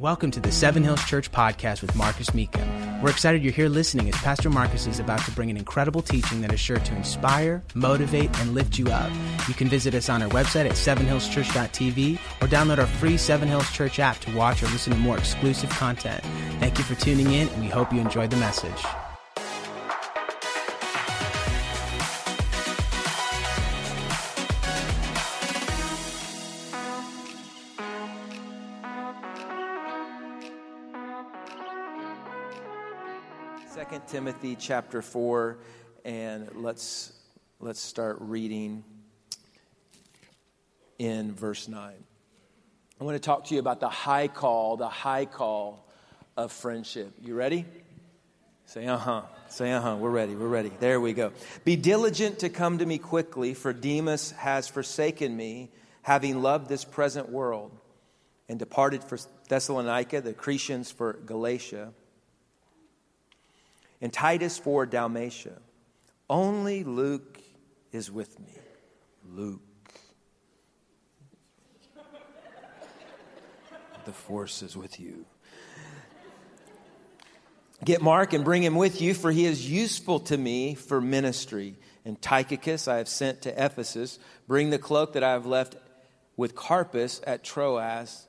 [0.00, 3.00] Welcome to the Seven Hills Church podcast with Marcus Mecum.
[3.00, 6.40] We're excited you're here listening as Pastor Marcus is about to bring an incredible teaching
[6.40, 9.12] that is sure to inspire, motivate, and lift you up.
[9.46, 13.70] You can visit us on our website at sevenhillschurch.tv or download our free Seven Hills
[13.70, 16.24] Church app to watch or listen to more exclusive content.
[16.58, 18.84] Thank you for tuning in, and we hope you enjoyed the message.
[34.14, 35.58] Timothy chapter 4
[36.04, 37.12] and let's
[37.58, 38.84] let's start reading
[41.00, 41.92] in verse 9.
[43.00, 45.84] I want to talk to you about the high call, the high call
[46.36, 47.12] of friendship.
[47.24, 47.66] You ready?
[48.66, 49.22] Say uh-huh.
[49.48, 49.96] Say uh-huh.
[49.96, 50.36] We're ready.
[50.36, 50.70] We're ready.
[50.78, 51.32] There we go.
[51.64, 55.72] Be diligent to come to me quickly, for Demas has forsaken me,
[56.02, 57.72] having loved this present world,
[58.48, 61.92] and departed for Thessalonica, the Cretans for Galatia
[64.04, 65.62] and Titus for Dalmatia.
[66.28, 67.40] Only Luke
[67.90, 68.52] is with me.
[69.26, 69.62] Luke.
[74.04, 75.24] The force is with you.
[77.82, 81.76] Get Mark and bring him with you, for he is useful to me for ministry.
[82.04, 84.18] And Tychicus I have sent to Ephesus.
[84.46, 85.76] Bring the cloak that I have left
[86.36, 88.26] with Carpus at Troas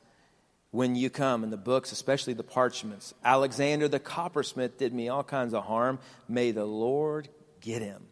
[0.75, 3.13] when you come in the books, especially the parchments.
[3.23, 5.99] Alexander the coppersmith did me all kinds of harm.
[6.27, 7.29] May the Lord
[7.61, 8.07] get him.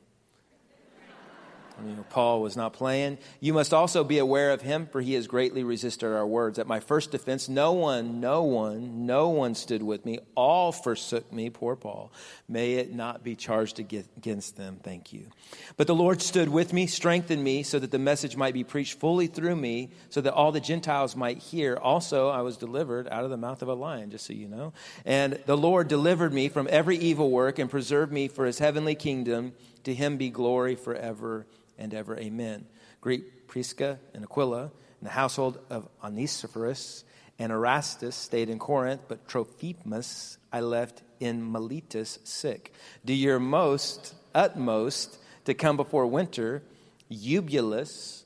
[2.09, 3.17] Paul was not playing.
[3.39, 6.59] You must also be aware of him, for he has greatly resisted our words.
[6.59, 10.19] At my first defense, no one, no one, no one stood with me.
[10.35, 12.11] All forsook me, poor Paul.
[12.47, 14.79] May it not be charged against them.
[14.83, 15.25] Thank you.
[15.75, 18.99] But the Lord stood with me, strengthened me, so that the message might be preached
[18.99, 21.75] fully through me, so that all the Gentiles might hear.
[21.75, 24.73] Also, I was delivered out of the mouth of a lion, just so you know.
[25.05, 28.95] And the Lord delivered me from every evil work and preserved me for his heavenly
[28.95, 29.53] kingdom.
[29.83, 31.45] To him be glory forever
[31.77, 32.17] and ever.
[32.17, 32.65] Amen.
[33.01, 37.03] Greet Prisca and Aquila and the household of Onesiphorus
[37.39, 42.73] and Erastus stayed in Corinth, but Trophimus I left in Miletus sick.
[43.03, 46.63] Do your most, utmost, to come before winter.
[47.09, 48.23] Eubulus,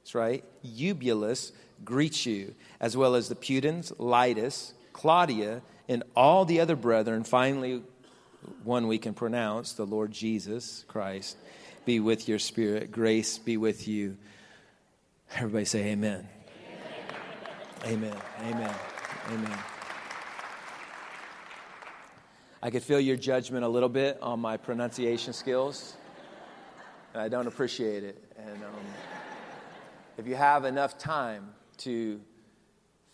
[0.00, 1.52] that's right, Eubulus
[1.84, 7.24] greets you, as well as the Pudens, Linus, Claudia, and all the other brethren.
[7.24, 7.82] Finally,
[8.64, 11.36] one we can pronounce, the Lord Jesus Christ
[11.86, 12.90] be with your spirit.
[12.90, 14.18] Grace be with you.
[15.36, 16.28] Everybody say amen.
[17.84, 18.16] Amen.
[18.42, 18.74] Amen.
[19.30, 19.58] Amen.
[22.62, 25.96] I could feel your judgment a little bit on my pronunciation skills,
[27.14, 28.20] and I don't appreciate it.
[28.36, 28.74] And um,
[30.18, 32.20] if you have enough time to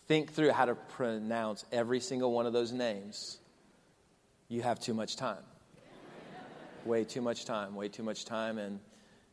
[0.07, 3.37] think through how to pronounce every single one of those names,
[4.49, 5.43] you have too much time
[6.85, 8.79] way too much time, way too much time, and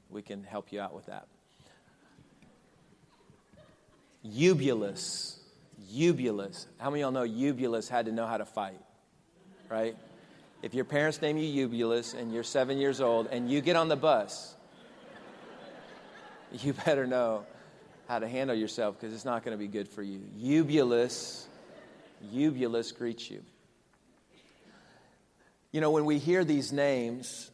[0.08, 1.26] we can help you out with that.
[4.22, 5.38] Eubulus.
[5.88, 6.66] Eubulus.
[6.78, 8.80] How many of y'all know Eubulus had to know how to fight?
[9.68, 9.96] Right?
[10.62, 13.88] If your parents name you Eubulus and you're seven years old and you get on
[13.88, 14.54] the bus,
[16.52, 17.46] you better know
[18.08, 20.20] how to handle yourself because it's not going to be good for you.
[20.36, 21.46] Eubulus,
[22.30, 23.42] Eubulus greets you.
[25.72, 27.50] You know, when we hear these names,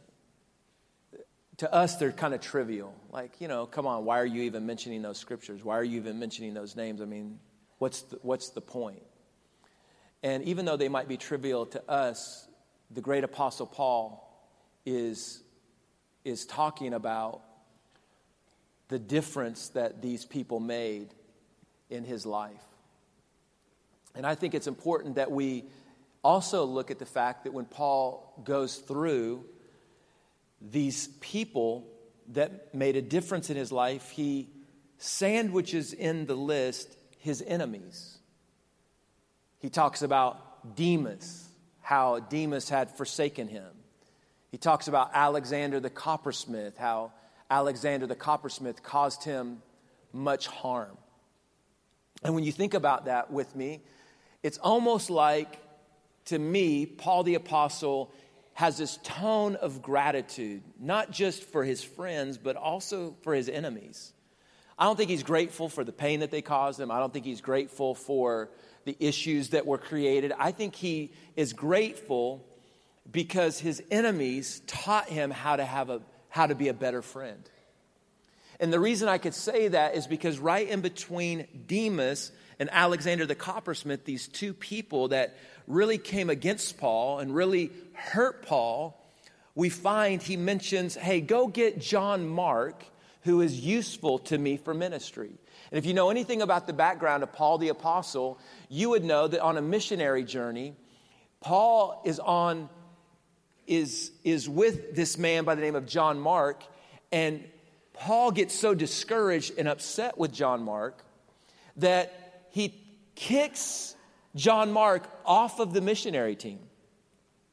[1.58, 2.94] to us they're kind of trivial.
[3.10, 5.62] Like, you know, come on, why are you even mentioning those scriptures?
[5.62, 7.00] Why are you even mentioning those names?
[7.00, 7.38] I mean,
[7.78, 9.02] what's the, what's the point?
[10.22, 12.48] And even though they might be trivial to us,
[12.90, 14.22] the great apostle Paul
[14.84, 15.42] is,
[16.24, 17.42] is talking about
[18.88, 21.08] the difference that these people made
[21.90, 22.62] in his life.
[24.14, 25.64] And I think it's important that we
[26.26, 29.44] also look at the fact that when Paul goes through
[30.60, 31.86] these people
[32.32, 34.48] that made a difference in his life, he
[34.98, 38.18] sandwiches in the list his enemies.
[39.60, 41.48] He talks about Demas,
[41.80, 43.68] how Demas had forsaken him.
[44.50, 47.12] He talks about Alexander the coppersmith, how
[47.48, 49.62] Alexander the coppersmith caused him
[50.12, 50.96] much harm.
[52.24, 53.82] And when you think about that with me,
[54.42, 55.60] it's almost like
[56.26, 58.12] to me, Paul the Apostle
[58.54, 64.12] has this tone of gratitude, not just for his friends, but also for his enemies.
[64.78, 66.90] I don't think he's grateful for the pain that they caused him.
[66.90, 68.50] I don't think he's grateful for
[68.84, 70.32] the issues that were created.
[70.38, 72.46] I think he is grateful
[73.10, 77.48] because his enemies taught him how to have a how to be a better friend.
[78.60, 83.26] And the reason I could say that is because right in between Demas and Alexander
[83.26, 85.36] the coppersmith, these two people that
[85.66, 89.02] really came against Paul and really hurt Paul,
[89.54, 92.84] we find he mentions, hey, go get John Mark,
[93.22, 95.30] who is useful to me for ministry.
[95.70, 98.38] And if you know anything about the background of Paul the Apostle,
[98.68, 100.74] you would know that on a missionary journey,
[101.40, 102.68] Paul is on
[103.66, 106.62] is, is with this man by the name of John Mark,
[107.10, 107.44] and
[107.94, 111.02] Paul gets so discouraged and upset with John Mark
[111.76, 112.25] that
[112.56, 112.72] he
[113.14, 113.94] kicks
[114.34, 116.58] John Mark off of the missionary team.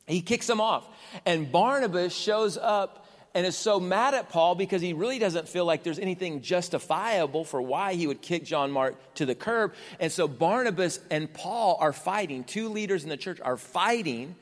[0.07, 0.87] He kicks him off.
[1.25, 5.65] And Barnabas shows up and is so mad at Paul because he really doesn't feel
[5.65, 9.73] like there's anything justifiable for why he would kick John Mark to the curb.
[9.99, 12.45] And so Barnabas and Paul are fighting.
[12.45, 14.37] Two leaders in the church are fighting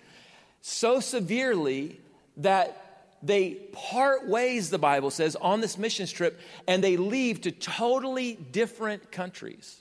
[0.61, 1.99] so severely
[2.37, 7.51] that they part ways, the Bible says, on this mission trip, and they leave to
[7.51, 9.80] totally different countries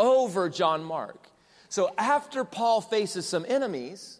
[0.00, 1.28] over John Mark.
[1.68, 4.18] So after Paul faces some enemies,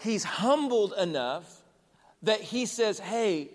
[0.00, 1.62] he's humbled enough
[2.22, 3.48] that he says, Hey,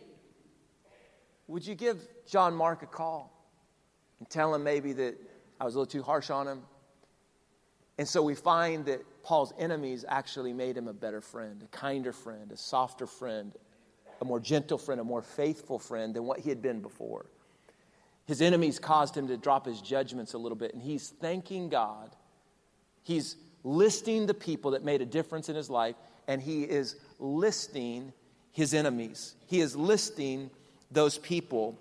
[1.47, 3.31] would you give John Mark a call
[4.19, 5.15] and tell him maybe that
[5.61, 6.63] I was a little too harsh on him?
[7.97, 12.11] And so we find that Paul's enemies actually made him a better friend, a kinder
[12.11, 13.53] friend, a softer friend,
[14.19, 17.27] a more gentle friend, a more faithful friend than what he had been before.
[18.25, 22.15] His enemies caused him to drop his judgments a little bit, and he's thanking God.
[23.03, 25.95] He's listing the people that made a difference in his life,
[26.27, 28.13] and he is listing
[28.51, 29.35] his enemies.
[29.47, 30.49] He is listing
[30.91, 31.77] those people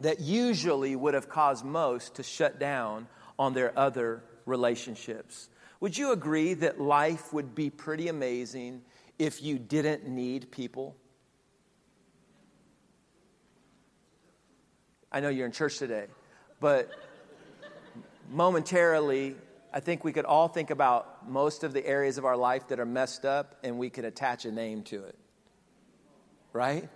[0.00, 5.48] that usually would have caused most to shut down on their other relationships.
[5.80, 8.82] Would you agree that life would be pretty amazing
[9.18, 10.96] if you didn't need people?
[15.10, 16.06] I know you're in church today,
[16.60, 16.90] but
[18.30, 19.36] momentarily,
[19.72, 22.80] I think we could all think about most of the areas of our life that
[22.80, 25.16] are messed up and we could attach a name to it.
[26.52, 26.88] Right?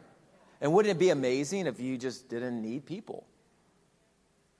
[0.61, 3.25] And wouldn't it be amazing if you just didn't need people?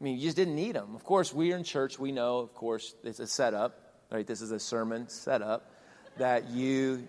[0.01, 0.95] I mean, you just didn't need them.
[0.95, 1.99] Of course, we're in church.
[1.99, 3.79] We know, of course, it's a setup.
[4.11, 4.27] Right?
[4.27, 5.71] This is a sermon setup
[6.19, 7.07] that you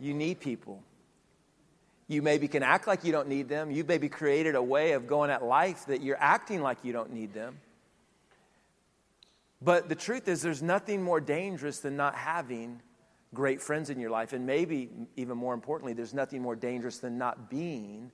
[0.00, 0.82] you need people.
[2.08, 3.70] You maybe can act like you don't need them.
[3.70, 7.12] You maybe created a way of going at life that you're acting like you don't
[7.12, 7.58] need them.
[9.60, 12.80] But the truth is, there's nothing more dangerous than not having
[13.34, 14.32] great friends in your life.
[14.32, 18.12] And maybe, even more importantly, there's nothing more dangerous than not being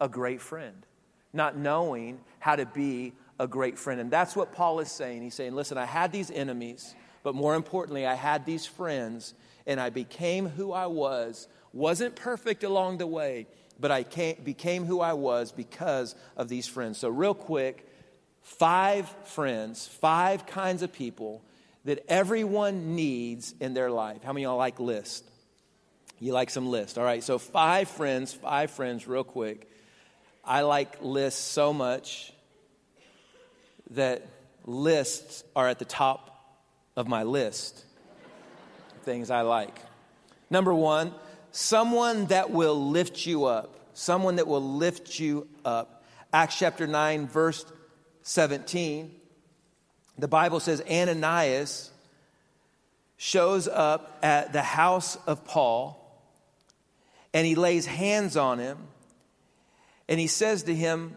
[0.00, 0.86] a great friend,
[1.32, 4.00] not knowing how to be a great friend.
[4.00, 5.22] And that's what Paul is saying.
[5.22, 6.94] He's saying, listen, I had these enemies.
[7.24, 9.34] But more importantly, I had these friends
[9.66, 11.48] and I became who I was.
[11.74, 13.48] Wasn't perfect along the way,
[13.78, 16.98] but I became who I was because of these friends.
[16.98, 17.86] So, real quick,
[18.42, 21.42] five friends, five kinds of people
[21.84, 24.22] that everyone needs in their life.
[24.22, 25.28] How many y'all like list?
[26.20, 26.96] You like some list.
[26.96, 29.68] All right, so five friends, five friends, real quick.
[30.44, 32.32] I like lists so much
[33.90, 34.26] that
[34.64, 36.30] lists are at the top
[36.96, 37.84] of my list
[39.02, 39.78] things I like.
[40.50, 41.12] Number one,
[41.54, 43.74] someone that will lift you up.
[43.94, 46.02] Someone that will lift you up.
[46.32, 47.64] Acts chapter 9, verse
[48.22, 49.14] 17.
[50.18, 51.92] The Bible says Ananias
[53.16, 56.00] shows up at the house of Paul
[57.32, 58.76] and he lays hands on him
[60.08, 61.16] and he says to him,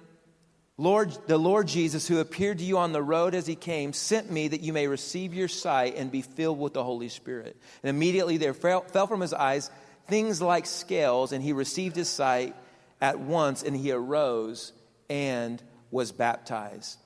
[0.77, 4.31] Lord, the Lord Jesus, who appeared to you on the road as he came, sent
[4.31, 7.57] me that you may receive your sight and be filled with the Holy Spirit.
[7.81, 9.71] And immediately there fell, fell from his eyes
[10.07, 12.55] things like scales, and he received his sight
[13.01, 14.73] at once, and he arose
[15.09, 15.61] and
[15.91, 16.97] was baptized.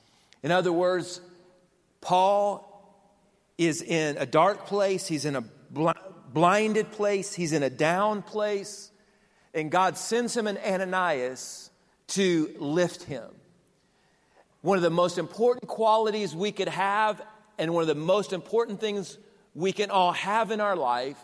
[0.44, 1.22] In other words,
[2.00, 2.68] Paul
[3.58, 5.44] is in a dark place, he's in a
[6.34, 8.92] blinded place, he's in a down place,
[9.54, 11.70] and God sends him an Ananias
[12.08, 13.30] to lift him.
[14.62, 17.22] One of the most important qualities we could have,
[17.58, 19.18] and one of the most important things
[19.54, 21.18] we can all have in our life,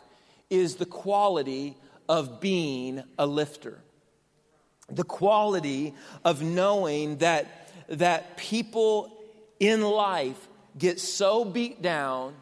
[0.50, 1.78] is the quality
[2.08, 3.82] of being a lifter.
[4.90, 9.14] The quality of knowing that, that people
[9.60, 12.34] in life get so beat down,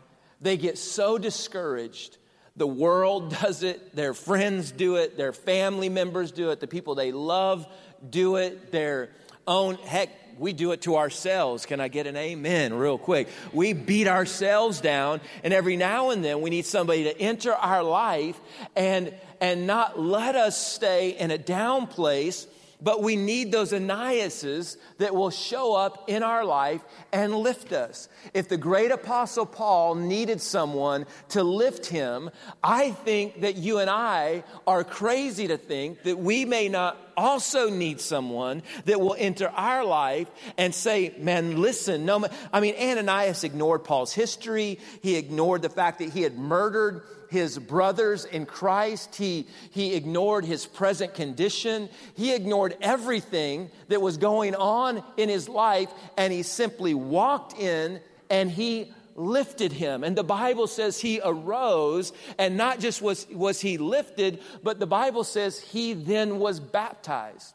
[0.41, 2.17] they get so discouraged.
[2.55, 6.95] The world does it, their friends do it, their family members do it, the people
[6.95, 7.67] they love
[8.07, 9.09] do it, their
[9.47, 11.65] own, heck, we do it to ourselves.
[11.65, 13.27] Can I get an amen real quick?
[13.53, 17.83] We beat ourselves down, and every now and then we need somebody to enter our
[17.83, 18.39] life
[18.75, 22.47] and, and not let us stay in a down place,
[22.81, 28.09] But we need those Ananiases that will show up in our life and lift us.
[28.33, 32.29] If the great apostle Paul needed someone to lift him,
[32.63, 37.69] I think that you and I are crazy to think that we may not also
[37.69, 40.27] need someone that will enter our life
[40.57, 44.79] and say, man, listen, no, I mean, Ananias ignored Paul's history.
[45.01, 47.03] He ignored the fact that he had murdered
[47.35, 49.15] his brothers in Christ.
[49.15, 51.89] He, he ignored his present condition.
[52.15, 57.99] He ignored everything that was going on in his life, and he simply walked in
[58.29, 60.03] and he lifted him.
[60.03, 64.87] And the Bible says he arose, and not just was, was he lifted, but the
[64.87, 67.54] Bible says he then was baptized.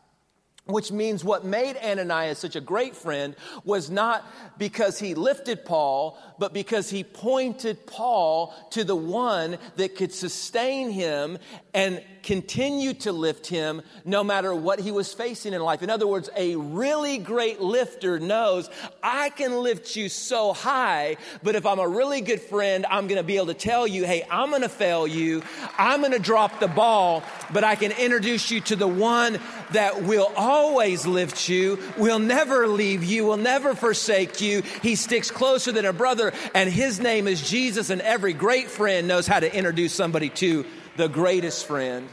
[0.67, 4.25] Which means what made Ananias such a great friend was not
[4.57, 10.91] because he lifted Paul, but because he pointed Paul to the one that could sustain
[10.91, 11.39] him
[11.75, 15.83] and continue to lift him no matter what he was facing in life.
[15.83, 18.69] In other words, a really great lifter knows
[19.03, 23.17] I can lift you so high, but if I'm a really good friend, I'm going
[23.17, 25.43] to be able to tell you, hey, I'm going to fail you.
[25.79, 29.41] I'm going to drop the ball, but I can introduce you to the one
[29.73, 34.63] that will always lift you, will never leave you, will never forsake you.
[34.83, 39.09] He sticks closer than a brother, and his name is Jesus, and every great friend
[39.09, 42.09] knows how to introduce somebody to the greatest friend.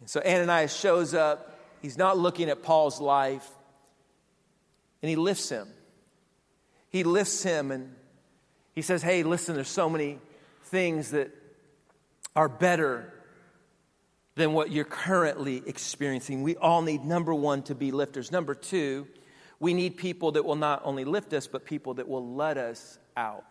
[0.00, 1.58] And so Ananias shows up.
[1.80, 3.48] He's not looking at Paul's life,
[5.02, 5.68] and he lifts him.
[6.90, 7.94] He lifts him and
[8.74, 10.18] he says, Hey, listen, there's so many
[10.66, 11.30] things that
[12.36, 13.12] are better
[14.36, 16.42] than what you're currently experiencing.
[16.42, 18.32] We all need, number one, to be lifters.
[18.32, 19.06] Number two,
[19.60, 22.98] we need people that will not only lift us, but people that will let us
[23.16, 23.44] out.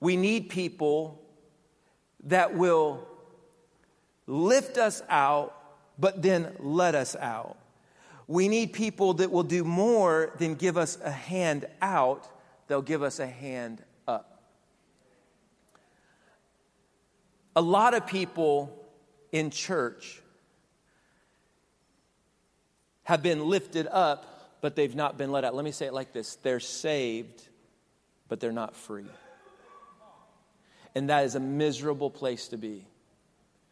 [0.00, 1.20] We need people
[2.24, 3.06] that will
[4.26, 5.54] lift us out,
[5.98, 7.58] but then let us out.
[8.26, 12.28] We need people that will do more than give us a hand out,
[12.68, 14.42] they'll give us a hand up.
[17.56, 18.79] A lot of people
[19.32, 20.20] in church
[23.04, 25.54] have been lifted up, but they've not been let out.
[25.54, 27.48] Let me say it like this they're saved,
[28.28, 29.06] but they're not free.
[30.94, 32.86] And that is a miserable place to be.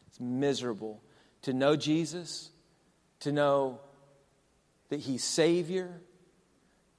[0.09, 1.01] It's miserable
[1.43, 2.51] to know Jesus,
[3.21, 3.81] to know
[4.89, 6.01] that He's Savior,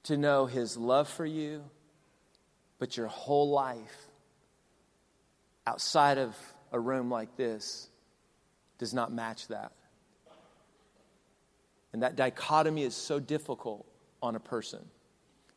[0.04, 1.62] to know His love for you,
[2.78, 4.08] but your whole life
[5.66, 6.34] outside of
[6.72, 7.89] a room like this
[8.80, 9.72] does not match that.
[11.92, 13.86] And that dichotomy is so difficult
[14.22, 14.80] on a person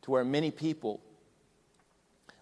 [0.03, 0.99] to where many people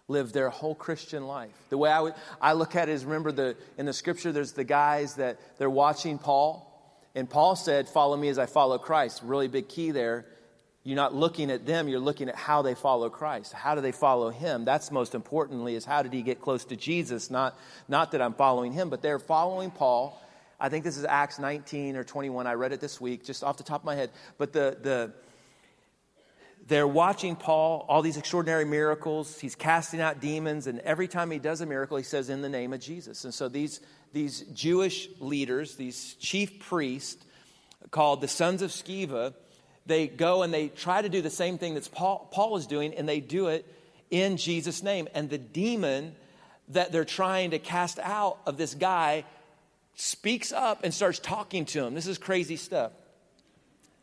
[0.08, 1.52] live their whole Christian life.
[1.70, 4.52] The way I, would, I look at it is remember the, in the scripture, there's
[4.52, 6.68] the guys that they're watching Paul.
[7.14, 9.22] And Paul said, Follow me as I follow Christ.
[9.22, 10.26] Really big key there.
[10.84, 13.52] You're not looking at them, you're looking at how they follow Christ.
[13.52, 14.64] How do they follow him?
[14.64, 17.30] That's most importantly, is how did he get close to Jesus?
[17.30, 20.20] Not, not that I'm following him, but they're following Paul.
[20.62, 22.46] I think this is Acts 19 or 21.
[22.46, 24.10] I read it this week, just off the top of my head.
[24.38, 25.12] But the, the,
[26.68, 29.40] they're watching Paul, all these extraordinary miracles.
[29.40, 32.48] He's casting out demons, and every time he does a miracle, he says, In the
[32.48, 33.24] name of Jesus.
[33.24, 33.80] And so these,
[34.12, 37.24] these Jewish leaders, these chief priests
[37.90, 39.34] called the sons of Sceva,
[39.84, 42.94] they go and they try to do the same thing that Paul, Paul is doing,
[42.94, 43.66] and they do it
[44.12, 45.08] in Jesus' name.
[45.12, 46.14] And the demon
[46.68, 49.24] that they're trying to cast out of this guy
[49.94, 51.94] speaks up and starts talking to him.
[51.94, 52.92] This is crazy stuff,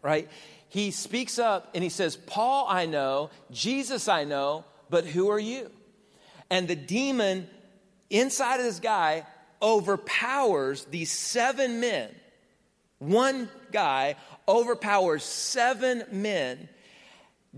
[0.01, 0.29] right?
[0.69, 5.39] he speaks up and he says, Paul, I know, Jesus, I know, but who are
[5.39, 5.69] you?
[6.50, 7.48] And the demon
[8.10, 9.25] inside of this guy
[9.62, 12.10] overpowers these seven men.
[13.00, 14.15] One guy
[14.48, 16.69] overpowers seven men,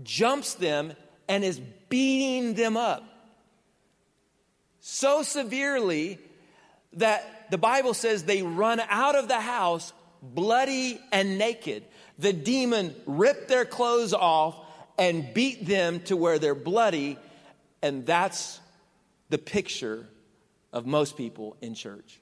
[0.02, 0.94] jumps them,
[1.28, 3.04] and is beating them up
[4.80, 6.18] so severely
[6.94, 11.84] that the Bible says they run out of the house bloody and naked
[12.18, 14.56] the demon ripped their clothes off
[14.98, 17.18] and beat them to where they're bloody.
[17.82, 18.60] And that's
[19.28, 20.06] the picture
[20.72, 22.20] of most people in church.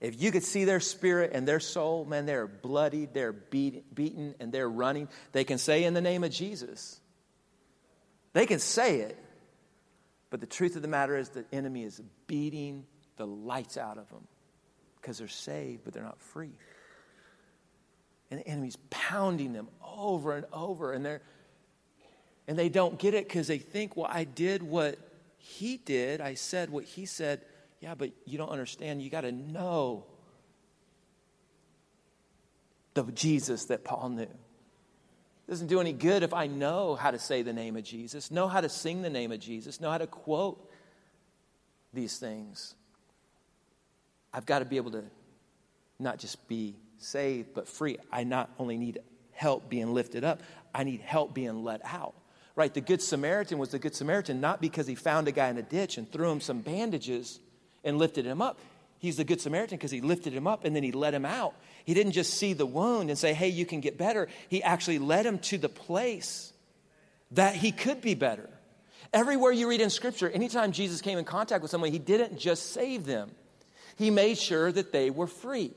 [0.00, 4.34] If you could see their spirit and their soul, man, they're bloody, they're beat, beaten,
[4.38, 5.08] and they're running.
[5.32, 7.00] They can say in the name of Jesus.
[8.34, 9.18] They can say it.
[10.30, 12.84] But the truth of the matter is the enemy is beating
[13.16, 14.26] the lights out of them
[15.00, 16.58] because they're saved, but they're not free.
[18.30, 21.22] And the enemy's pounding them over and over and they're
[22.48, 24.98] and they don't get it because they think well i did what
[25.38, 26.20] he did.
[26.20, 27.42] I said what he said.
[27.80, 29.00] Yeah but you don't understand.
[29.00, 30.06] You got to know
[32.94, 34.26] the Jesus that Paul knew.
[35.46, 38.30] It doesn't do any good if I know how to say the name of Jesus,
[38.30, 40.70] know how to sing the name of Jesus, know how to quote
[41.92, 42.74] these things.
[44.34, 45.04] I've got to be able to
[45.98, 47.96] not just be saved, but free.
[48.10, 48.98] I not only need
[49.32, 50.42] help being lifted up,
[50.74, 52.14] I need help being let out.
[52.56, 52.72] Right?
[52.72, 55.62] The Good Samaritan was the Good Samaritan not because he found a guy in a
[55.62, 57.38] ditch and threw him some bandages
[57.84, 58.58] and lifted him up.
[58.98, 61.54] He's the Good Samaritan because he lifted him up and then he let him out.
[61.84, 64.28] He didn't just see the wound and say, hey, you can get better.
[64.48, 66.52] He actually led him to the place
[67.32, 68.48] that he could be better.
[69.12, 72.72] Everywhere you read in Scripture, anytime Jesus came in contact with someone, he didn't just
[72.72, 73.30] save them,
[73.96, 75.72] he made sure that they were free.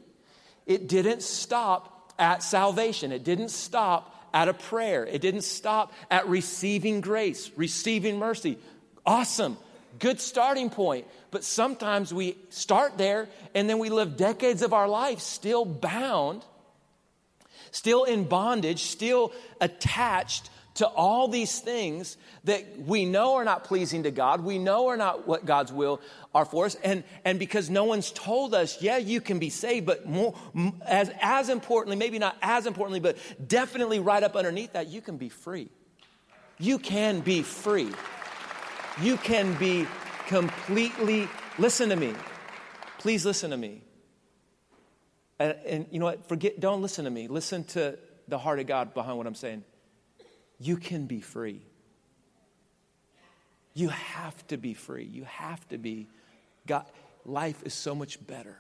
[0.66, 6.28] It didn't stop at salvation, it didn't stop at a prayer, it didn't stop at
[6.28, 8.58] receiving grace, receiving mercy.
[9.06, 9.58] Awesome
[10.00, 11.06] good starting point.
[11.32, 16.44] But sometimes we start there and then we live decades of our life still bound,
[17.72, 22.16] still in bondage, still attached to all these things
[22.46, 24.42] that we know are not pleasing to God.
[24.42, 26.00] We know are not what God's will
[26.34, 26.76] are for us.
[26.76, 30.36] And, and because no one's told us, yeah, you can be saved, but more,
[30.86, 35.18] as, as importantly, maybe not as importantly, but definitely right up underneath that, you can
[35.18, 35.68] be free.
[36.60, 37.92] You can be free
[39.02, 39.88] you can be
[40.28, 41.28] completely,
[41.58, 42.14] listen to me.
[42.98, 43.82] Please listen to me.
[45.40, 46.28] And, and, you know what?
[46.28, 47.28] Forget, don't listen to me.
[47.28, 49.64] Listen to the heart of God behind what I'm saying.
[50.60, 51.62] You can be free.
[53.74, 55.06] You have to be free.
[55.06, 56.08] You have to be.
[56.68, 56.86] God,
[57.26, 58.58] life is so much better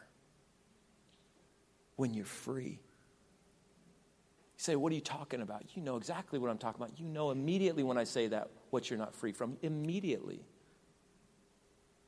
[1.97, 2.79] when you're free.
[4.59, 5.63] Say, What are you talking about?
[5.73, 6.99] You know exactly what I'm talking about.
[6.99, 9.55] You know immediately when I say that what you're not free from.
[9.61, 10.41] Immediately.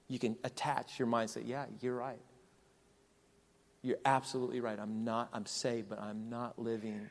[0.09, 2.19] You can attach your mind say, Yeah, you're right.
[3.81, 4.77] You're absolutely right.
[4.77, 7.09] I'm not, I'm saved, but I'm not living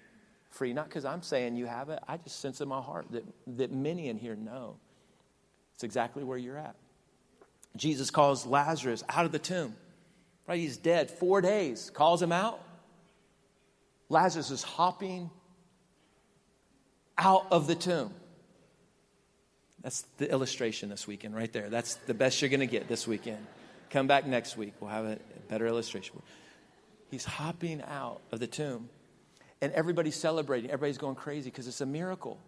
[0.50, 0.74] free.
[0.74, 2.00] Not because I'm saying you have it.
[2.06, 3.24] I just sense in my heart that,
[3.56, 4.76] that many in here know.
[5.74, 6.76] It's exactly where you're at.
[7.76, 9.74] Jesus calls Lazarus out of the tomb.
[10.46, 10.58] Right?
[10.58, 12.62] He's dead four days, calls him out.
[14.10, 15.30] Lazarus is hopping
[17.16, 18.12] out of the tomb.
[19.82, 21.70] That's the illustration this weekend, right there.
[21.70, 23.46] That's the best you're going to get this weekend.
[23.88, 24.74] Come back next week.
[24.80, 25.18] We'll have a
[25.48, 26.20] better illustration.
[27.10, 28.90] He's hopping out of the tomb,
[29.62, 30.70] and everybody's celebrating.
[30.70, 32.38] Everybody's going crazy because it's a miracle.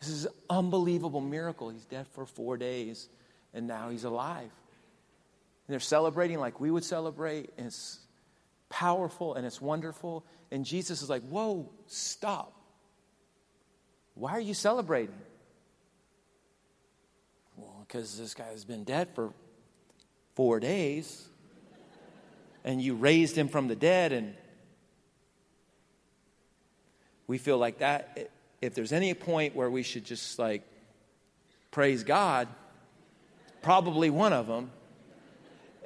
[0.00, 1.68] This is an unbelievable miracle.
[1.68, 3.08] He's dead for four days,
[3.52, 4.42] and now he's alive.
[4.42, 7.98] And they're celebrating like we would celebrate, and it's
[8.74, 10.24] powerful and it's wonderful.
[10.50, 12.52] And Jesus is like, Whoa, stop.
[14.14, 15.14] Why are you celebrating?
[17.56, 19.32] Well, because this guy has been dead for
[20.34, 21.28] four days,
[22.64, 24.34] and you raised him from the dead, and
[27.28, 28.30] we feel like that.
[28.60, 30.62] If there's any point where we should just like
[31.70, 32.48] praise God,
[33.62, 34.70] probably one of them.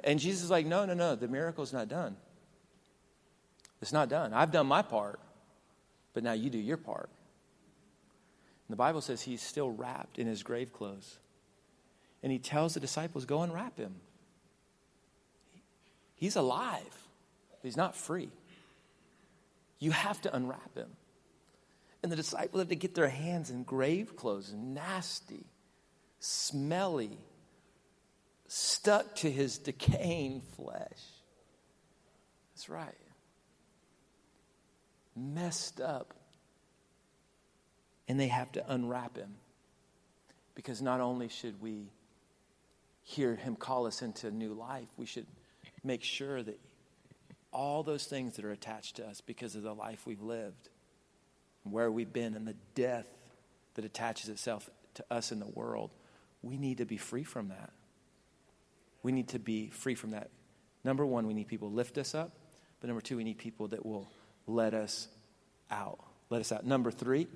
[0.03, 2.15] And Jesus is like, no, no, no, the miracle's not done.
[3.81, 4.33] It's not done.
[4.33, 5.19] I've done my part,
[6.13, 7.09] but now you do your part.
[8.67, 11.17] And the Bible says he's still wrapped in his grave clothes.
[12.21, 13.95] And he tells the disciples, Go and wrap him.
[16.15, 18.29] He's alive, but he's not free.
[19.79, 20.89] You have to unwrap him.
[22.03, 25.45] And the disciples have to get their hands in grave clothes, nasty,
[26.19, 27.17] smelly,
[28.47, 30.99] stuck to his decaying flesh.
[32.53, 32.95] That's right
[35.19, 36.13] messed up.
[38.07, 39.35] And they have to unwrap him.
[40.55, 41.91] Because not only should we
[43.03, 45.27] hear him call us into new life, we should
[45.83, 46.59] make sure that
[47.51, 50.69] all those things that are attached to us because of the life we've lived,
[51.63, 53.07] where we've been, and the death
[53.75, 55.91] that attaches itself to us in the world,
[56.41, 57.71] we need to be free from that.
[59.01, 60.29] We need to be free from that.
[60.83, 62.31] Number one, we need people to lift us up.
[62.79, 64.07] But number two, we need people that will
[64.49, 65.07] let us
[65.71, 65.99] out.
[66.29, 66.65] Let us out.
[66.65, 67.27] Number three,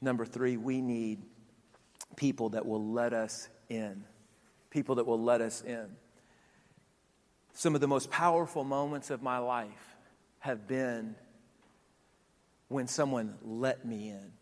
[0.00, 1.22] number three, we need
[2.16, 4.04] people that will let us in.
[4.70, 5.86] People that will let us in.
[7.54, 9.96] Some of the most powerful moments of my life
[10.40, 11.14] have been
[12.68, 14.32] when someone let me in.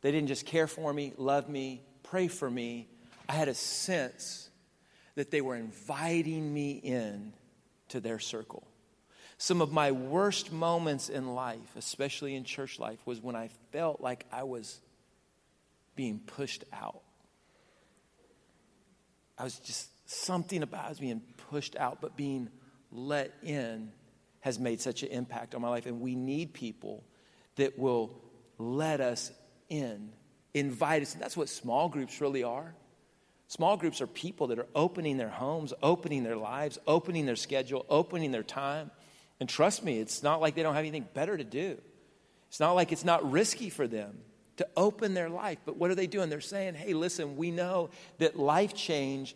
[0.00, 2.88] They didn't just care for me, love me, pray for me.
[3.28, 4.50] I had a sense
[5.14, 7.32] that they were inviting me in
[7.88, 8.66] to their circle.
[9.38, 14.00] Some of my worst moments in life, especially in church life, was when I felt
[14.00, 14.80] like I was
[15.96, 17.02] being pushed out.
[19.36, 22.48] I was just something about I was being pushed out, but being
[22.92, 23.90] let in
[24.40, 25.86] has made such an impact on my life.
[25.86, 27.02] And we need people
[27.56, 28.20] that will
[28.58, 29.32] let us
[29.68, 30.10] in,
[30.52, 31.14] invite us.
[31.14, 32.74] And that's what small groups really are.
[33.48, 37.84] Small groups are people that are opening their homes, opening their lives, opening their schedule,
[37.88, 38.90] opening their time.
[39.40, 41.78] And trust me, it's not like they don't have anything better to do.
[42.48, 44.18] It's not like it's not risky for them
[44.56, 45.58] to open their life.
[45.64, 46.30] But what are they doing?
[46.30, 49.34] They're saying, hey, listen, we know that life change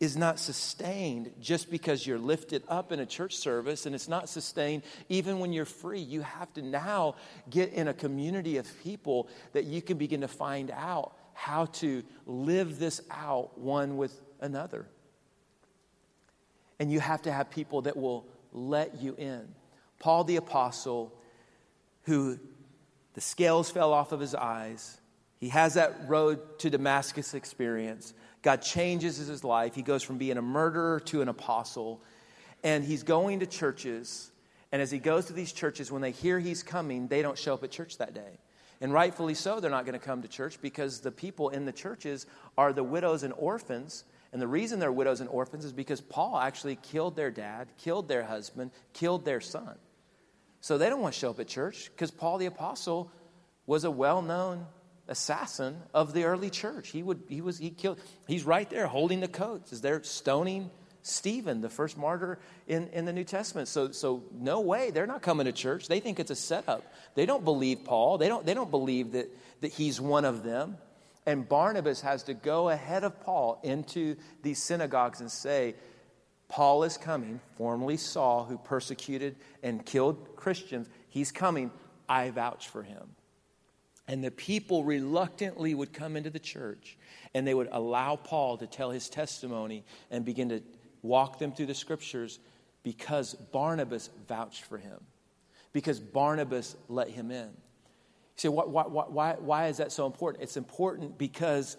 [0.00, 4.28] is not sustained just because you're lifted up in a church service, and it's not
[4.28, 6.00] sustained even when you're free.
[6.00, 7.16] You have to now
[7.50, 12.04] get in a community of people that you can begin to find out how to
[12.26, 14.86] live this out one with another.
[16.78, 19.46] And you have to have people that will let you in.
[19.98, 21.12] Paul the Apostle,
[22.04, 22.38] who
[23.14, 25.00] the scales fell off of his eyes,
[25.38, 28.12] he has that road to Damascus experience.
[28.42, 29.74] God changes his life.
[29.74, 32.02] He goes from being a murderer to an apostle.
[32.64, 34.30] And he's going to churches.
[34.72, 37.54] And as he goes to these churches, when they hear he's coming, they don't show
[37.54, 38.38] up at church that day.
[38.80, 41.72] And rightfully so, they're not going to come to church because the people in the
[41.72, 44.04] churches are the widows and orphans.
[44.32, 48.08] And the reason they're widows and orphans is because Paul actually killed their dad, killed
[48.08, 49.76] their husband, killed their son.
[50.60, 53.10] So they don't want to show up at church because Paul the Apostle
[53.66, 54.66] was a well known
[55.06, 56.90] assassin of the early church.
[56.90, 60.70] He would he was he killed he's right there holding the coats as they're stoning
[61.02, 63.68] Stephen, the first martyr in, in the New Testament.
[63.68, 65.88] So so no way, they're not coming to church.
[65.88, 66.84] They think it's a setup.
[67.14, 68.18] They don't believe Paul.
[68.18, 70.76] They don't they don't believe that, that he's one of them.
[71.28, 75.74] And Barnabas has to go ahead of Paul into these synagogues and say,
[76.48, 80.88] Paul is coming, formerly Saul, who persecuted and killed Christians.
[81.10, 81.70] He's coming.
[82.08, 83.10] I vouch for him.
[84.08, 86.96] And the people reluctantly would come into the church
[87.34, 90.62] and they would allow Paul to tell his testimony and begin to
[91.02, 92.38] walk them through the scriptures
[92.82, 94.98] because Barnabas vouched for him,
[95.74, 97.50] because Barnabas let him in.
[98.38, 100.44] Say, why, why, why, why is that so important?
[100.44, 101.76] It's important because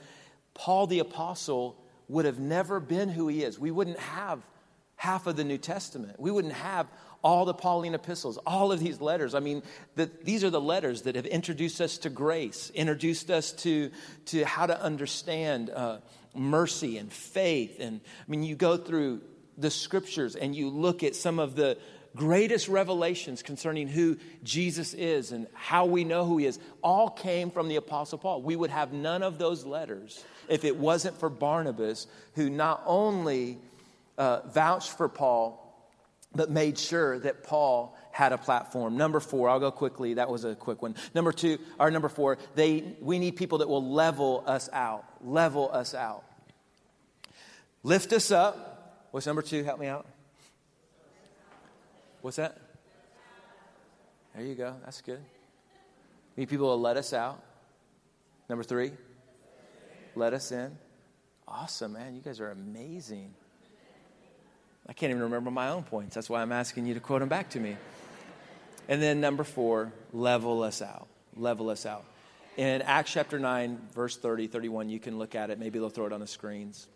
[0.53, 3.57] Paul the Apostle would have never been who he is.
[3.57, 4.41] We wouldn't have
[4.97, 6.19] half of the New Testament.
[6.19, 6.87] We wouldn't have
[7.23, 9.33] all the Pauline epistles, all of these letters.
[9.35, 9.63] I mean,
[9.95, 13.91] the, these are the letters that have introduced us to grace, introduced us to,
[14.25, 15.99] to how to understand uh,
[16.35, 17.77] mercy and faith.
[17.79, 19.21] And I mean, you go through
[19.57, 21.77] the scriptures and you look at some of the
[22.15, 27.51] greatest revelations concerning who Jesus is and how we know who he is, all came
[27.51, 28.41] from the Apostle Paul.
[28.41, 33.59] We would have none of those letters if it wasn't for Barnabas, who not only
[34.17, 35.65] uh, vouched for Paul,
[36.33, 38.97] but made sure that Paul had a platform.
[38.97, 40.15] Number four, I'll go quickly.
[40.15, 40.95] That was a quick one.
[41.15, 45.05] Number two, or number four, they, we need people that will level us out.
[45.21, 46.23] Level us out.
[47.81, 49.07] Lift us up.
[49.11, 49.63] What's number two?
[49.63, 50.05] Help me out.
[52.21, 52.57] What's that?
[54.35, 54.75] There you go.
[54.83, 55.19] That's good.
[56.35, 57.41] We need people to let us out.
[58.49, 58.91] Number three,
[60.15, 60.77] let us in.
[61.47, 62.15] Awesome, man.
[62.15, 63.33] You guys are amazing.
[64.87, 66.15] I can't even remember my own points.
[66.15, 67.77] That's why I'm asking you to quote them back to me.
[68.87, 71.07] And then number four, level us out.
[71.35, 72.05] Level us out.
[72.57, 75.59] In Acts chapter 9, verse 30, 31, you can look at it.
[75.59, 76.87] Maybe they'll throw it on the screens.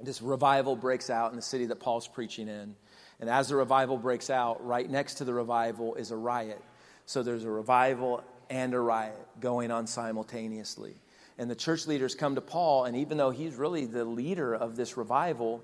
[0.00, 2.74] This revival breaks out in the city that Paul's preaching in.
[3.20, 6.62] And as the revival breaks out, right next to the revival is a riot.
[7.06, 10.94] So there's a revival and a riot going on simultaneously.
[11.38, 14.76] And the church leaders come to Paul, and even though he's really the leader of
[14.76, 15.62] this revival,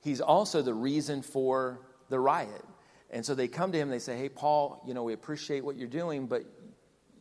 [0.00, 2.64] he's also the reason for the riot.
[3.10, 5.76] And so they come to him they say, Hey, Paul, you know, we appreciate what
[5.76, 6.44] you're doing, but,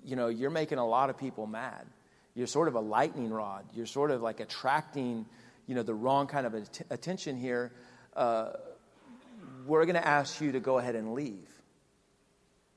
[0.03, 1.85] you know, you're making a lot of people mad.
[2.35, 3.65] You're sort of a lightning rod.
[3.73, 5.25] You're sort of like attracting,
[5.67, 7.71] you know, the wrong kind of att- attention here.
[8.15, 8.53] Uh,
[9.65, 11.49] we're going to ask you to go ahead and leave.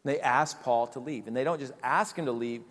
[0.04, 1.26] And They ask Paul to leave.
[1.26, 2.62] And they don't just ask him to leave,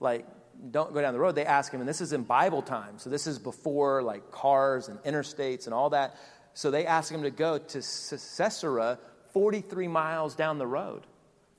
[0.00, 0.26] like,
[0.70, 1.34] don't go down the road.
[1.34, 2.98] They ask him, and this is in Bible time.
[2.98, 6.16] So this is before like cars and interstates and all that.
[6.54, 8.98] So they ask him to go to Caesarea,
[9.32, 11.06] 43 miles down the road.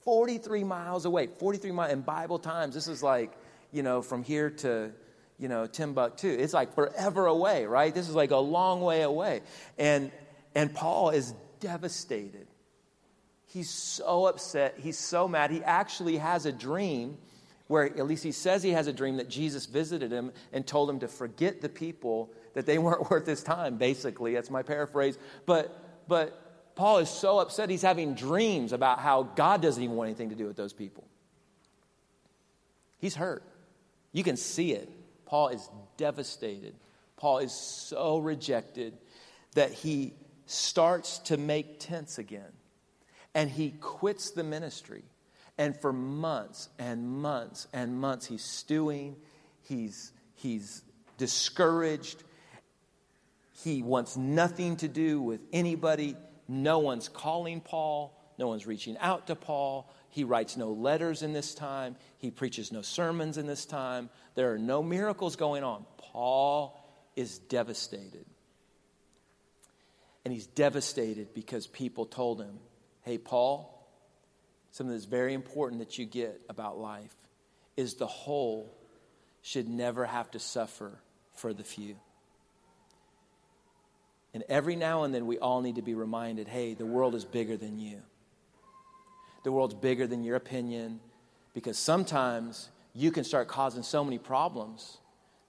[0.04, 1.92] 43 miles away, 43 miles.
[1.92, 3.32] In Bible times, this is like,
[3.72, 4.92] you know, from here to,
[5.40, 6.28] you know, Timbuktu.
[6.28, 7.94] It's like forever away, right?
[7.94, 9.42] This is like a long way away.
[9.78, 10.12] And,
[10.54, 12.48] and Paul is devastated.
[13.46, 14.76] He's so upset.
[14.78, 15.50] He's so mad.
[15.50, 17.18] He actually has a dream
[17.68, 20.90] where, at least he says he has a dream that Jesus visited him and told
[20.90, 24.34] him to forget the people that they weren't worth his time, basically.
[24.34, 25.18] That's my paraphrase.
[25.46, 30.10] But, but Paul is so upset, he's having dreams about how God doesn't even want
[30.10, 31.08] anything to do with those people.
[33.00, 33.44] He's hurt.
[34.12, 34.90] You can see it.
[35.26, 36.76] Paul is devastated.
[37.16, 38.98] Paul is so rejected
[39.56, 40.14] that he
[40.46, 42.52] starts to make tents again.
[43.36, 45.04] And he quits the ministry.
[45.58, 49.16] And for months and months and months, he's stewing,
[49.62, 50.82] he's, he's
[51.18, 52.24] discouraged,
[53.64, 56.16] he wants nothing to do with anybody.
[56.48, 59.92] No one's calling Paul, no one's reaching out to Paul.
[60.10, 64.10] He writes no letters in this time, he preaches no sermons in this time.
[64.36, 65.86] There are no miracles going on.
[65.98, 66.80] Paul
[67.16, 68.26] is devastated.
[70.26, 72.60] And he's devastated because people told him,
[73.02, 73.70] hey, Paul,
[74.72, 77.16] something that's very important that you get about life
[77.76, 78.74] is the whole
[79.42, 81.00] should never have to suffer
[81.34, 81.96] for the few.
[84.34, 87.26] And every now and then, we all need to be reminded hey, the world is
[87.26, 88.02] bigger than you.
[89.44, 91.02] The world's bigger than your opinion
[91.54, 94.98] because sometimes you can start causing so many problems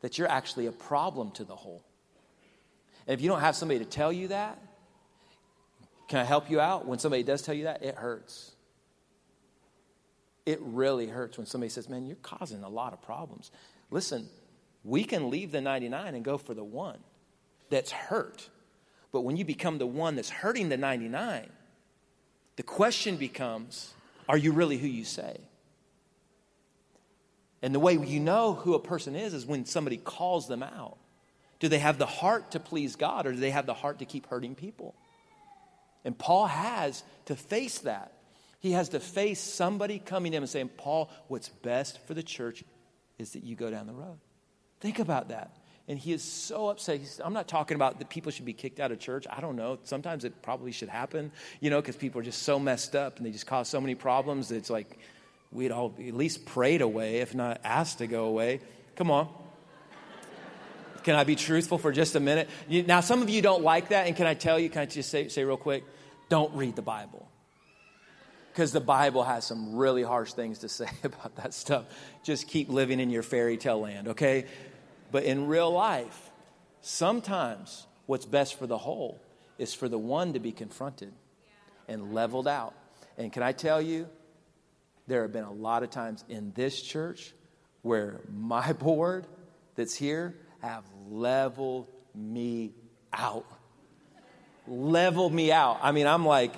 [0.00, 1.82] that you're actually a problem to the whole.
[3.06, 4.58] And if you don't have somebody to tell you that,
[6.08, 6.86] can I help you out?
[6.86, 8.52] When somebody does tell you that, it hurts.
[10.46, 13.50] It really hurts when somebody says, Man, you're causing a lot of problems.
[13.90, 14.28] Listen,
[14.84, 16.98] we can leave the 99 and go for the one
[17.70, 18.48] that's hurt.
[19.12, 21.48] But when you become the one that's hurting the 99,
[22.56, 23.94] the question becomes
[24.28, 25.38] are you really who you say?
[27.62, 30.98] And the way you know who a person is is when somebody calls them out.
[31.64, 34.04] Do they have the heart to please God or do they have the heart to
[34.04, 34.94] keep hurting people?
[36.04, 38.12] And Paul has to face that.
[38.60, 42.22] He has to face somebody coming to him and saying, Paul, what's best for the
[42.22, 42.64] church
[43.18, 44.18] is that you go down the road.
[44.80, 45.56] Think about that.
[45.88, 46.98] And he is so upset.
[46.98, 49.26] He's, I'm not talking about that people should be kicked out of church.
[49.30, 49.78] I don't know.
[49.84, 53.24] Sometimes it probably should happen, you know, because people are just so messed up and
[53.24, 54.50] they just cause so many problems.
[54.50, 54.98] It's like
[55.50, 58.60] we'd all at least prayed away, if not asked to go away.
[58.96, 59.43] Come on.
[61.04, 62.48] Can I be truthful for just a minute?
[62.66, 64.86] You, now, some of you don't like that, and can I tell you, can I
[64.86, 65.84] just say, say real quick?
[66.30, 67.28] Don't read the Bible.
[68.50, 71.84] Because the Bible has some really harsh things to say about that stuff.
[72.22, 74.46] Just keep living in your fairy tale land, okay?
[75.12, 76.30] But in real life,
[76.80, 79.20] sometimes what's best for the whole
[79.58, 81.12] is for the one to be confronted
[81.86, 82.74] and leveled out.
[83.18, 84.08] And can I tell you,
[85.06, 87.34] there have been a lot of times in this church
[87.82, 89.26] where my board
[89.76, 90.34] that's here
[90.64, 92.72] have leveled me
[93.12, 93.44] out.
[94.66, 95.78] Leveled me out.
[95.82, 96.54] I mean, I'm like,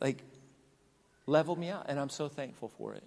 [0.00, 0.22] like,
[1.26, 1.86] leveled me out.
[1.88, 3.04] And I'm so thankful for it.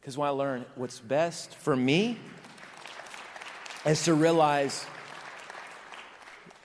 [0.00, 2.18] Because when I learn what's best for me
[3.86, 4.84] is to realize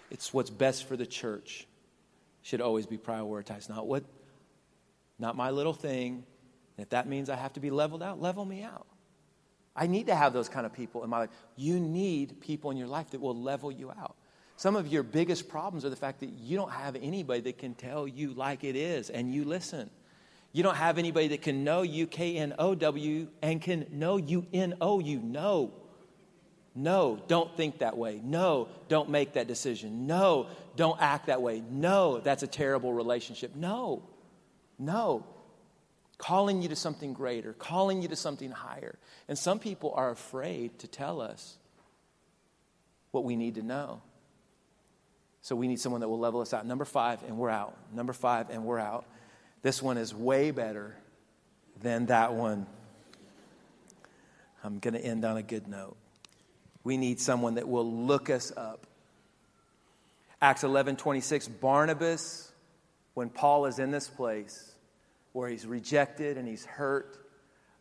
[0.10, 1.68] it's what's best for the church
[2.42, 4.04] should always be prioritized, not what
[5.20, 6.24] not my little thing.
[6.78, 8.88] And if that means I have to be leveled out, level me out.
[9.76, 11.30] I need to have those kind of people in my life.
[11.56, 14.16] You need people in your life that will level you out.
[14.56, 17.74] Some of your biggest problems are the fact that you don't have anybody that can
[17.74, 19.90] tell you like it is and you listen.
[20.52, 24.18] You don't have anybody that can know you, K N O W, and can know
[24.18, 25.20] you, N O you.
[25.20, 25.74] No.
[26.76, 28.20] No, don't think that way.
[28.24, 30.08] No, don't make that decision.
[30.08, 31.64] No, don't act that way.
[31.70, 33.56] No, that's a terrible relationship.
[33.56, 34.04] No.
[34.80, 35.26] No.
[36.24, 38.98] Calling you to something greater, calling you to something higher.
[39.28, 41.58] And some people are afraid to tell us
[43.12, 44.02] what we need to know.
[45.42, 46.66] So we need someone that will level us out.
[46.66, 47.76] Number five, and we're out.
[47.94, 49.04] Number five, and we're out.
[49.64, 50.96] This one is way better
[51.82, 52.68] than that one.
[54.64, 55.98] I'm going to end on a good note.
[56.86, 58.88] We need someone that will look us up.
[60.42, 62.50] Acts 11 26, Barnabas
[63.14, 64.73] when Paul is in this place
[65.34, 67.18] where he's rejected and he's hurt,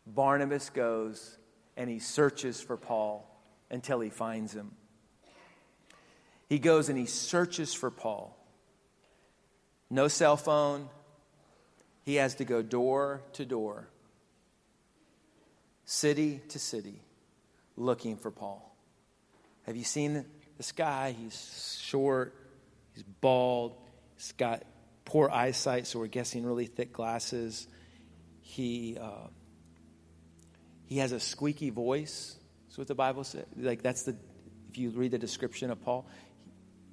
[0.07, 1.39] Barnabas goes
[1.77, 3.29] and he searches for Paul
[3.71, 4.73] until he finds him.
[6.49, 8.37] He goes and he searches for Paul.
[9.89, 10.89] No cell phone.
[12.05, 13.89] He has to go door to door,
[15.85, 17.01] city to city,
[17.77, 18.75] looking for Paul.
[19.67, 20.25] Have you seen
[20.57, 21.13] this guy?
[21.13, 22.35] He's short,
[22.95, 23.77] he's bald,
[24.17, 24.65] he's got
[25.13, 27.69] poor eyesight, so we're guessing really thick glasses.
[28.41, 29.27] He, uh,
[30.87, 32.39] he has a squeaky voice.
[32.65, 33.45] That's what the Bible says.
[33.55, 34.17] Like, that's the,
[34.71, 36.09] if you read the description of Paul,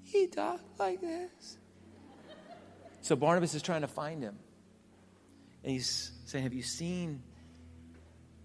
[0.04, 1.58] he, he talked like this.
[3.00, 4.38] So Barnabas is trying to find him.
[5.64, 7.24] And he's saying, Have you seen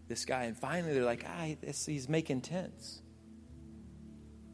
[0.06, 0.44] this guy?
[0.44, 3.00] And finally, they're like, Ah, this, he's making tents.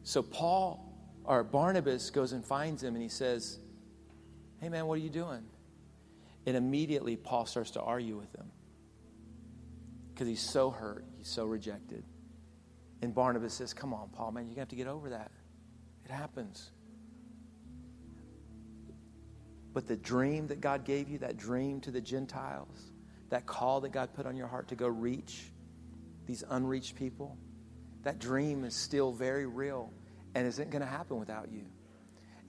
[0.03, 0.83] So Paul,
[1.25, 3.59] or Barnabas, goes and finds him and he says,
[4.61, 5.43] Hey, man, what are you doing?
[6.47, 8.51] And immediately Paul starts to argue with him
[10.13, 12.05] because he's so hurt, he's so rejected.
[13.03, 15.31] And Barnabas says, Come on, Paul, man, you're going to have to get over that.
[16.05, 16.71] It happens.
[19.73, 22.93] But the dream that God gave you, that dream to the Gentiles,
[23.31, 25.51] that call that God put on your heart to go reach
[26.27, 27.39] these unreached people,
[28.03, 29.93] that dream is still very real
[30.35, 31.65] and isn't going to happen without you.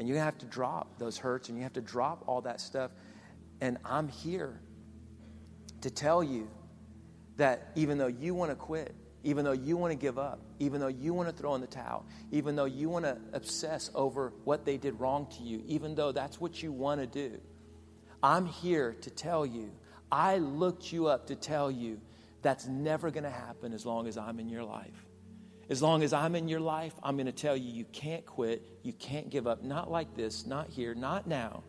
[0.02, 2.90] And you have to drop those hurts and you have to drop all that stuff.
[3.62, 4.60] And I'm here
[5.82, 6.50] to tell you
[7.38, 10.82] that even though you want to quit, even though you want to give up, even
[10.82, 14.34] though you want to throw in the towel, even though you want to obsess over
[14.44, 17.40] what they did wrong to you, even though that's what you want to do,
[18.24, 19.72] I'm here to tell you,
[20.12, 22.02] I looked you up to tell you
[22.42, 25.06] that's never going to happen as long as I'm in your life.
[25.72, 28.62] As long as I'm in your life, I'm going to tell you you can't quit,
[28.84, 29.64] you can't give up.
[29.64, 31.64] Not like this, not here, not now.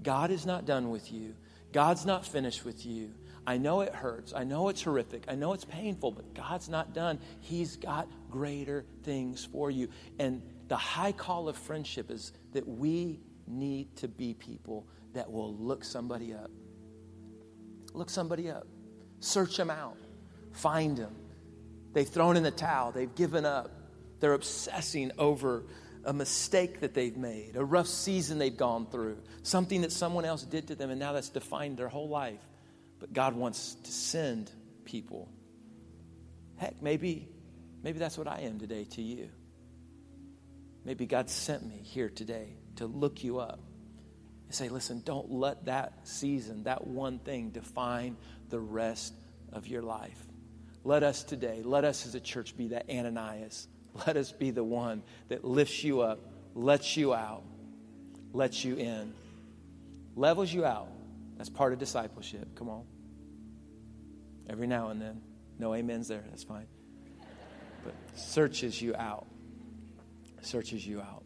[0.00, 1.34] God is not done with you,
[1.72, 3.10] God's not finished with you.
[3.48, 4.32] I know it hurts.
[4.32, 5.24] I know it's horrific.
[5.26, 7.18] I know it's painful, but God's not done.
[7.40, 9.88] He's got greater things for you.
[10.18, 15.54] And the high call of friendship is that we need to be people that will
[15.54, 16.50] look somebody up.
[17.94, 18.66] Look somebody up.
[19.20, 19.96] Search them out.
[20.52, 21.14] Find them.
[21.92, 22.92] They've thrown in the towel.
[22.92, 23.70] They've given up.
[24.20, 25.64] They're obsessing over
[26.04, 30.42] a mistake that they've made, a rough season they've gone through, something that someone else
[30.42, 32.40] did to them, and now that's defined their whole life.
[32.98, 34.50] But God wants to send
[34.84, 35.28] people.
[36.56, 37.28] Heck, maybe,
[37.82, 39.28] maybe that's what I am today to you.
[40.84, 43.60] Maybe God sent me here today to look you up
[44.46, 48.16] and say, listen, don't let that season, that one thing, define
[48.48, 49.12] the rest
[49.52, 50.18] of your life.
[50.84, 53.68] Let us today, let us as a church be that Ananias.
[54.06, 56.20] Let us be the one that lifts you up,
[56.54, 57.42] lets you out,
[58.32, 59.12] lets you in,
[60.14, 60.88] levels you out,
[61.38, 62.48] that's part of discipleship.
[62.56, 62.84] Come on.
[64.50, 65.22] Every now and then.
[65.58, 66.24] No amens there.
[66.28, 66.66] That's fine.
[67.84, 69.26] But searches you out.
[70.42, 71.22] Searches you out.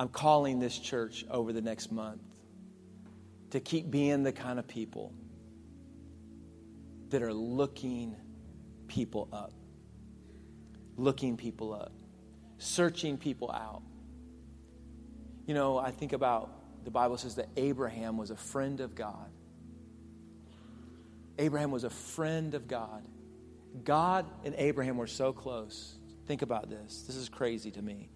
[0.00, 2.22] I'm calling this church over the next month
[3.50, 5.12] to keep being the kind of people
[7.14, 8.16] that are looking
[8.88, 9.52] people up.
[10.96, 11.92] Looking people up.
[12.58, 13.82] Searching people out.
[15.46, 16.50] You know, I think about
[16.84, 19.30] the Bible says that Abraham was a friend of God.
[21.38, 23.04] Abraham was a friend of God.
[23.84, 25.94] God and Abraham were so close.
[26.26, 27.04] Think about this.
[27.06, 28.08] This is crazy to me.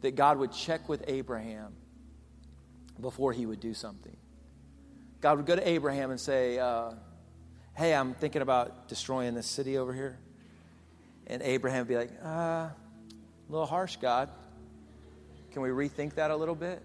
[0.00, 1.74] That God would check with Abraham
[2.98, 4.16] before he would do something.
[5.20, 6.92] God would go to Abraham and say, uh,
[7.78, 10.18] Hey, I'm thinking about destroying this city over here.
[11.28, 12.74] And Abraham would be like, uh, A
[13.48, 14.30] little harsh, God.
[15.52, 16.82] Can we rethink that a little bit?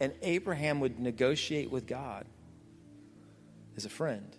[0.00, 2.24] And Abraham would negotiate with God
[3.76, 4.34] as a friend.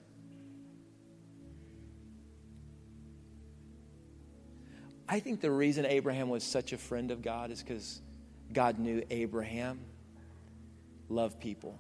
[5.08, 8.02] I think the reason Abraham was such a friend of God is because
[8.52, 9.82] God knew Abraham
[11.10, 11.78] loved people.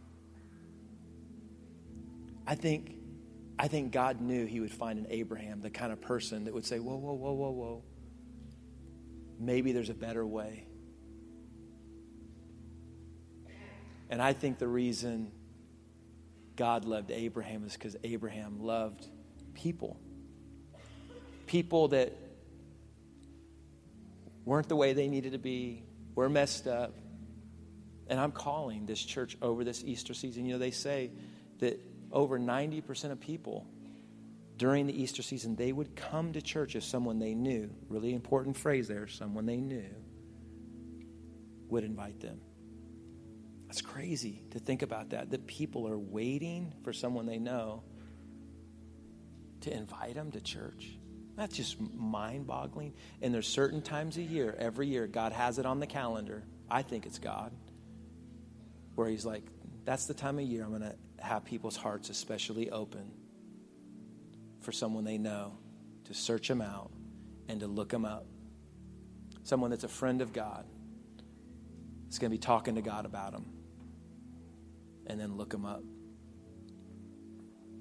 [2.45, 2.95] I think,
[3.58, 6.65] I think God knew he would find in Abraham the kind of person that would
[6.65, 7.84] say, Whoa, whoa, whoa, whoa, whoa.
[9.39, 10.67] Maybe there's a better way.
[14.10, 15.32] And I think the reason
[16.56, 19.08] God loved Abraham is because Abraham loved
[19.53, 19.99] people.
[21.47, 22.13] People that
[24.45, 25.84] weren't the way they needed to be,
[26.15, 26.95] were messed up.
[28.08, 30.45] And I'm calling this church over this Easter season.
[30.45, 31.12] You know, they say
[31.60, 31.79] that
[32.13, 33.67] over 90% of people
[34.56, 38.56] during the Easter season, they would come to church if someone they knew, really important
[38.56, 39.89] phrase there, someone they knew,
[41.69, 42.39] would invite them.
[43.67, 47.82] That's crazy to think about that, that people are waiting for someone they know
[49.62, 50.99] to invite them to church.
[51.36, 52.93] That's just mind boggling.
[53.23, 56.43] And there's certain times a year, every year, God has it on the calendar.
[56.69, 57.52] I think it's God,
[58.93, 59.43] where He's like,
[59.84, 63.12] that's the time of year I'm going to have people's hearts especially open
[64.62, 65.57] for someone they know
[66.05, 66.91] to search them out
[67.47, 68.25] and to look them up.
[69.43, 70.65] Someone that's a friend of God
[72.09, 73.45] is going to be talking to God about them
[75.07, 75.84] and then look them up.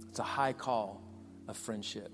[0.08, 1.02] It's a high call
[1.48, 2.10] of friendship.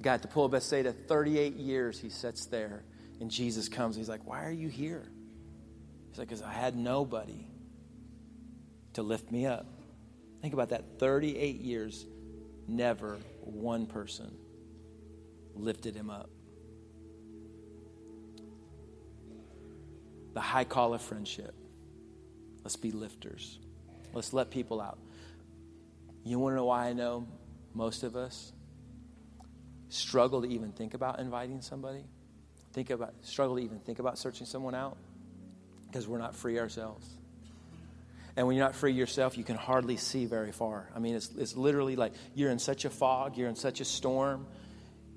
[0.00, 2.84] The pool of Bethsaida, 38 years he sits there,
[3.20, 3.96] and Jesus comes.
[3.96, 5.10] he's like, Why are you here?
[6.08, 7.46] He's like, Because I had nobody
[8.98, 9.64] to lift me up.
[10.42, 12.04] Think about that 38 years,
[12.66, 14.36] never one person
[15.54, 16.28] lifted him up.
[20.34, 21.54] The high call of friendship.
[22.64, 23.60] Let's be lifters.
[24.12, 24.98] Let's let people out.
[26.24, 27.28] You want to know why I know
[27.74, 28.52] most of us
[29.90, 32.02] struggle to even think about inviting somebody?
[32.72, 34.98] Think about struggle to even think about searching someone out?
[35.88, 37.17] because we're not free ourselves.
[38.38, 40.88] And when you're not free yourself, you can hardly see very far.
[40.94, 43.84] I mean, it's, it's literally like you're in such a fog, you're in such a
[43.84, 44.46] storm,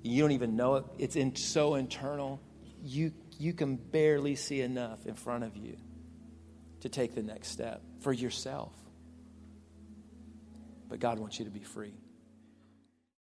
[0.02, 0.84] you don't even know it.
[0.98, 2.40] It's in, so internal,
[2.82, 5.76] you, you can barely see enough in front of you
[6.80, 8.74] to take the next step for yourself.
[10.88, 11.94] But God wants you to be free.